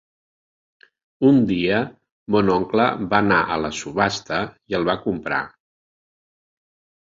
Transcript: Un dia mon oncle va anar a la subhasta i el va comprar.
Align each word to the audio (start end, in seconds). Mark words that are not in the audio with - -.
Un 1.31 1.37
dia 1.51 1.81
mon 2.37 2.49
oncle 2.55 2.87
va 3.13 3.21
anar 3.27 3.39
a 3.45 3.61
la 3.67 3.73
subhasta 3.83 4.43
i 4.51 4.81
el 4.81 4.91
va 4.93 4.99
comprar. 5.07 5.47